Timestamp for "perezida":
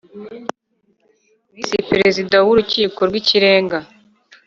1.89-2.35